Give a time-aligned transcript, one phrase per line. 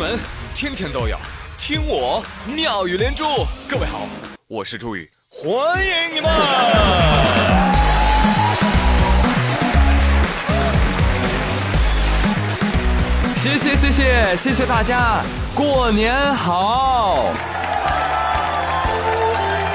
[0.00, 0.18] 门
[0.54, 1.18] 天天都有
[1.58, 3.46] 听我妙语连珠。
[3.68, 4.08] 各位好，
[4.48, 5.52] 我是朱宇，欢
[5.86, 6.30] 迎你们！
[13.36, 15.22] 谢谢谢谢谢谢大家，
[15.54, 17.26] 过年好！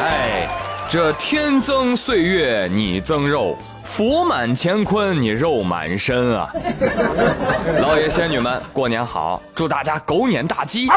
[0.01, 0.49] 哎，
[0.89, 3.55] 这天增岁月你增肉。
[3.85, 6.51] 福满乾坤，你肉满身啊！
[7.79, 9.41] 老爷仙女们，过年好！
[9.53, 10.87] 祝大家狗年大吉！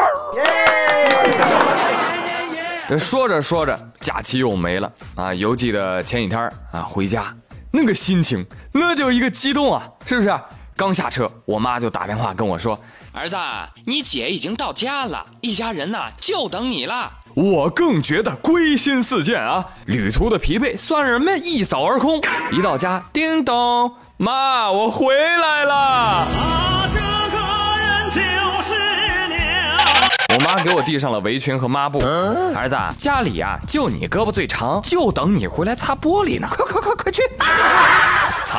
[2.97, 5.33] 说着说着，假期又没了啊！
[5.33, 6.41] 犹记得前几天
[6.71, 7.23] 啊，回家
[7.71, 10.33] 那个心情，那就一个激动啊，是不是？
[10.79, 12.79] 刚下车，我妈就打电话跟我说
[13.11, 13.35] ：“儿子，
[13.85, 19.65] 你姐已经到家了，一家人呐就等你了。”我更觉得归心似箭啊！
[19.87, 21.35] 旅途的疲惫算什么？
[21.37, 22.21] 一扫而空。
[22.53, 26.25] 一到家，叮咚，妈，我回来了。
[26.93, 27.37] 这个
[27.77, 28.21] 人就
[28.63, 28.73] 是
[30.33, 31.99] 我妈给我递上了围裙和抹布。
[32.55, 36.47] 儿子，家里啊，就你胳膊最长，就等你回来擦玻璃呢。
[36.49, 37.21] 快快快快去！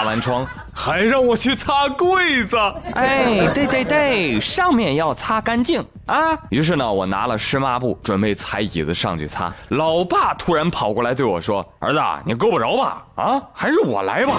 [0.00, 0.46] 擦完窗。
[0.74, 2.56] 还让我去擦柜子，
[2.94, 6.38] 哎，对对对，上面要擦干净啊。
[6.48, 9.52] 于是呢，我拿了湿抹布，准备踩椅子上去擦。
[9.68, 13.04] 老爸突然跑过来对我说：“儿子，你够不着吧？
[13.16, 14.36] 啊，还是我来吧。”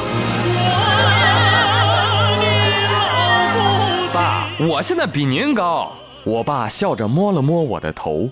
[4.12, 5.92] 爸，我现在比您高。
[6.24, 8.28] 我爸笑着摸了摸我的头，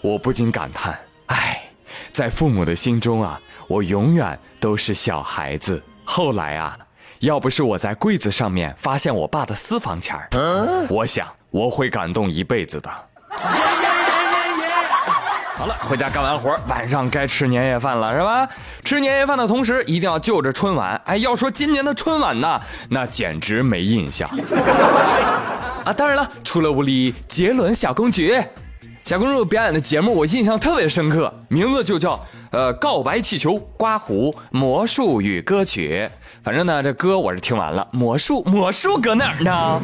[0.00, 1.60] 我不禁感叹：哎，
[2.10, 5.82] 在父母的心中啊，我永远都是小孩子。
[6.10, 6.76] 后来啊。
[7.20, 12.90] 要不是我在柜子上面发现我爸的私房钱儿，我想我会感动一辈子的。
[15.54, 18.48] 好了，回家干完活，晚上该吃年夜饭了，是吧？
[18.82, 20.98] 吃年夜饭的同时，一定要就着春晚。
[21.04, 22.58] 哎，要说今年的春晚呢，
[22.88, 24.26] 那简直没印象。
[25.84, 28.42] 啊，当然了，除了屋里杰伦小公举。
[29.02, 36.08] 贾公主表演的节目，我印象特别深刻，名字就叫呃告白气球刮胡魔术与歌曲。
[36.42, 39.80] 反正呢，这歌我是听完了，魔术魔术搁哪儿呢？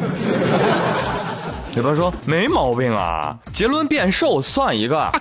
[1.75, 5.11] 有朋友说没毛病啊，杰伦变瘦算一个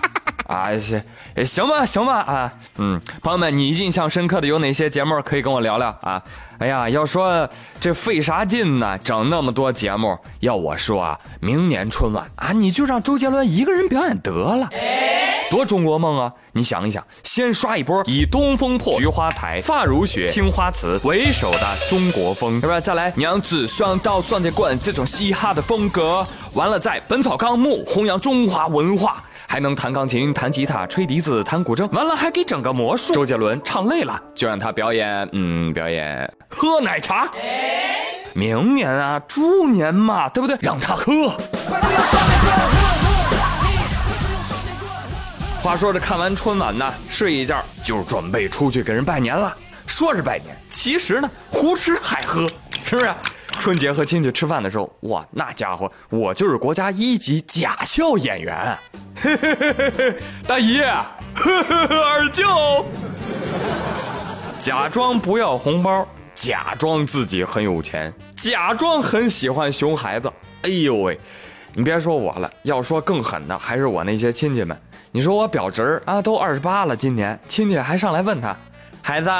[0.49, 1.03] 啊行
[1.45, 6.23] 行吧行吧啊嗯，朋友们，你印象深刻的有哪些节目可以跟我聊聊啊？
[6.59, 7.49] 哎呀，要说
[7.81, 8.97] 这费啥劲呢？
[8.99, 14.71] 整那么多节目，要我说啊，明年春晚啊，你就让周杰伦一个人表演得了，
[15.51, 16.33] 多中国梦啊！
[16.53, 22.81] 你想一想，先刷一波以《东风破》《菊花台》《发如雪》《青花瓷》为首的中国风，是吧？
[22.81, 29.23] 再来娘子双刀双截棍这种嘻哈的风格，完了再《本草纲目》弘扬中华文化。
[29.49, 33.15] 还能弹钢琴、弹吉他、吹笛子、弹古筝，完了还给整个魔术。
[33.15, 37.29] 周杰伦唱累了，就让他表演，嗯，表演喝奶茶。
[38.35, 40.57] 明年啊，猪年嘛，对不对？
[40.61, 41.31] 让他喝。
[45.63, 49.57] 话说这看完春晚呢，睡一觉就准备出去给人拜年了。
[49.87, 52.47] 说是拜年，其实呢，胡吃海喝，
[52.85, 53.15] 是不是？
[53.59, 58.79] 春节和亲戚吃饭的时候，哇，那家伙，我就是国家一级假笑演员。
[60.47, 60.81] 大姨，
[61.35, 62.85] 二舅，
[64.59, 70.33] 假装不要红包，假装自己很有钱，假装很喜欢熊孩子。
[70.63, 71.19] 哎呦喂，
[71.75, 74.77] 你别说我了，要说更狠的，还是我那些亲戚们。
[75.11, 78.55] 你说我表侄儿啊，都二十八了，今年亲戚还上来问他。
[79.07, 79.31] 孩子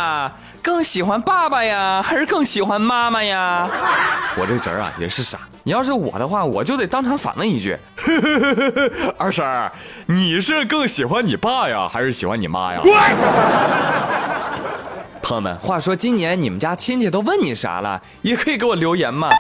[0.63, 3.69] 更喜欢爸爸呀，还是更喜欢妈妈呀？
[4.39, 5.41] 我这侄儿啊也是傻。
[5.65, 7.77] 你要是我的话，我就得当场反问一句：
[9.19, 9.73] 二婶儿，
[10.07, 12.81] 你是更喜欢你爸呀，还是喜欢你妈呀？
[15.21, 18.01] 朋友们，话说今年你们家亲戚都问你啥了？
[18.23, 19.31] 也可以给我留言嘛。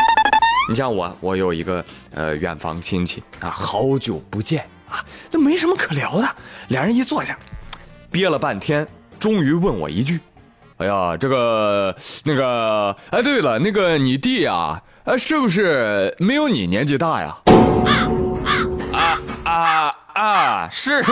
[0.68, 4.98] 你像我，我有一个呃远房亲戚啊，好久不见啊，
[5.30, 6.28] 那没什么可聊的。
[6.66, 7.38] 两人一坐下，
[8.10, 8.84] 憋了半天。
[9.26, 10.20] 终于问我一句
[10.78, 11.92] ：“哎呀，这个
[12.22, 17.36] 那个，哎，对了，那个你弟啊，呃，是不是没有你年纪大呀？”
[18.94, 20.68] 啊啊啊！
[20.70, 21.02] 是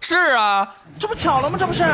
[0.00, 0.66] 是啊，
[0.98, 1.58] 这不巧了吗？
[1.60, 1.84] 这不是。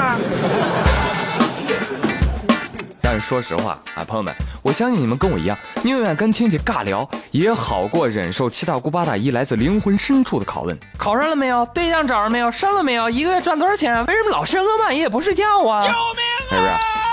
[3.02, 4.32] 但是说实话啊，朋友们，
[4.66, 10.76] 我相信你们跟我一样，宁愿跟亲戚尬聊，也好过忍受七大姑八大姨来自灵魂深处的拷问。
[10.98, 11.64] 考上了没有？
[11.66, 12.50] 对象找着没有？
[12.50, 13.08] 生了没有？
[13.08, 14.04] 一个月赚多少钱？
[14.06, 15.80] 为什么老深更半夜不睡觉啊？
[15.80, 16.50] 救命啊！
[16.50, 16.70] 是不是？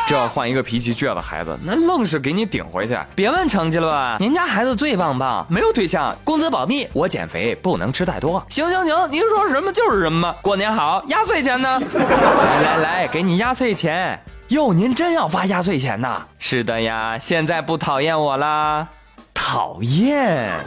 [0.08, 2.98] 这要换一个脾气倔的孩子，那愣是给你顶回去。
[3.14, 6.88] 别问成绩了吧，您家孩子最棒棒，没有对象，工资保密。
[6.92, 8.44] 我减肥不能吃太多。
[8.50, 10.36] 行行行，您说什么就是什么。
[10.42, 11.80] 过年好，压岁钱呢？
[11.94, 14.20] 来来来，给你压岁钱。
[14.50, 16.22] 哟，您真要发压岁钱呐？
[16.38, 18.88] 是的呀，现在不讨厌我啦？
[19.34, 20.52] 讨厌。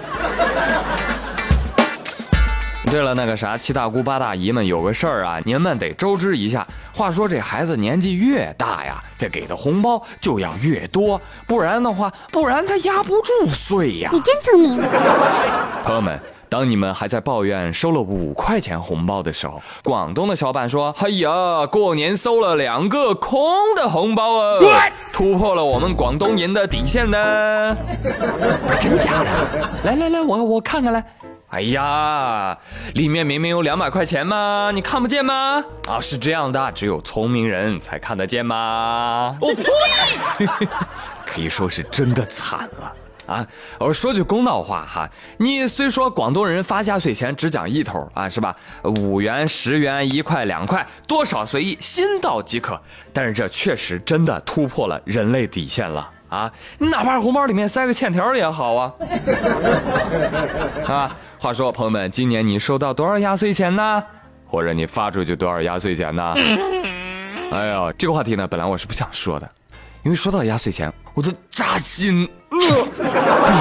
[2.91, 6.67] 对了，那个啥，七大姑八大姨们，有个事儿啊，您们得周知一下。
[6.95, 14.11] 话说这孩子年纪越大呀，这给的红包就要越多，不然的话，不然他压不住岁呀。
[14.13, 14.81] 你真聪明。
[15.85, 24.59] 朋友们，当你们还在抱怨收了五块钱红包的时候，广东的小伙伴说：“哎呀，过年收了两个空的红包啊，
[25.13, 27.77] 突破了我们广东人的底线呢。”
[28.79, 29.71] 真假的？
[29.85, 31.05] 来来来，我我看看来。
[31.49, 32.59] 哎呀，
[32.95, 34.71] 里面明明有两百块钱吗？
[34.75, 35.65] 你看不见吗？
[35.89, 39.37] 啊，是这样的，只有聪明人才看得见吗？
[39.41, 39.55] 哦
[40.39, 40.47] 呸！
[41.25, 42.93] 可以说是真的惨了
[43.27, 43.47] 啊！
[43.79, 45.09] 我说句公道话哈，
[45.39, 48.55] 你虽说广东人发压岁钱只讲一头啊，是吧？
[48.85, 52.81] 五元、十元、一块、两块，多少随意，心到即可。
[53.13, 56.11] 但是这确实真的突破了人类底线了。
[56.29, 58.93] 啊，你哪怕红包里面塞个欠条也好啊！
[60.87, 64.03] 啊，话说朋友们，今年你收到多少压岁钱呢？
[64.45, 66.35] 或者你发出去多少压岁钱呢？
[67.53, 69.49] 哎呦，这个话题呢，本来我是不想说的，
[70.07, 72.25] 因为说到压岁钱，我都扎心。
[72.49, 72.61] 毕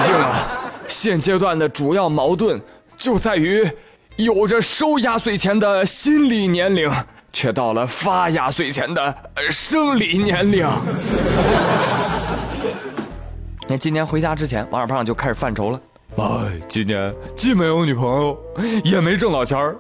[0.06, 2.62] 竟啊，现阶段的主要矛盾
[3.00, 3.68] 就在于，
[4.16, 6.88] 有着收压岁钱的心理年龄，
[7.34, 9.16] 却到了发压岁钱的
[9.50, 10.70] 生理年龄。
[13.68, 15.82] 那今年回家之前，王小胖就开始犯愁了。
[16.18, 18.38] 哎，今年既没有女朋友，
[18.84, 19.76] 也没挣到钱儿，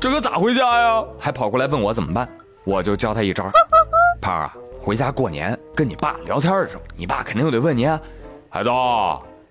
[0.00, 1.04] 这可咋回家呀？
[1.20, 2.26] 还跑过来问我怎么办，
[2.64, 3.44] 我就教他一招。
[4.22, 4.54] 胖啊，
[4.88, 7.86] 回家过年跟你爸聊天的时候，你爸肯定得问你，
[8.48, 8.70] 孩子，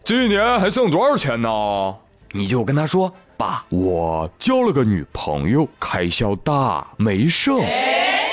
[0.03, 1.95] 今年还剩多少钱呢？
[2.31, 7.59] 你就跟他说，爸，我交了个女朋友，开销大，没剩。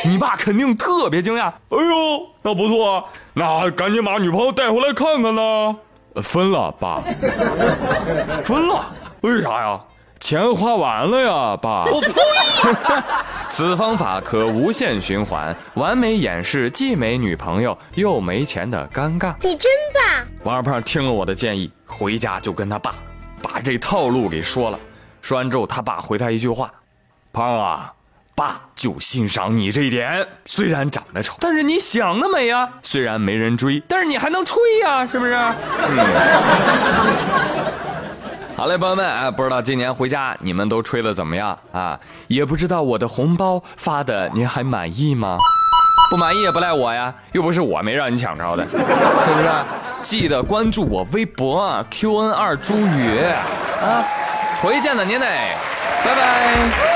[0.03, 5.77] 你爸肯定特别惊讶，哎呦，那不错，那赶紧把女朋友带回来看看呢。
[6.23, 7.03] 分了，爸。
[8.43, 8.83] 分了？
[9.21, 9.79] 为啥呀？
[10.21, 11.85] 钱花完了呀，爸。
[13.57, 19.33] 此方法可无限循环，完美掩饰既没女朋友又没钱的尴尬。
[19.43, 20.27] 你真棒！
[20.43, 22.97] 王二胖听了我的建议，回家就跟他爸
[23.41, 24.81] 把这套路给说了。
[25.23, 26.69] 说完之后，他爸回他一句话
[27.33, 27.93] ：“胖啊。”
[28.35, 32.69] 爸就欣赏你这一点，虽然长得丑，但是你想得美呀。
[32.83, 35.33] 虽然没人追，但是你还能吹呀，是不是？
[38.65, 42.01] 好嘞，朋友们，哎，不知道今年回家你们都吹的怎么样啊？
[42.29, 45.37] 也不知道我的红包发的您还满意吗？
[46.11, 49.49] 不满意也不赖我呀，又不是我没让你抢着的，是不是？
[50.01, 53.19] 记得关注我微博，QN 二朱宇
[53.83, 54.03] 啊，
[54.63, 55.27] 回见了您嘞，
[56.03, 56.94] 拜拜。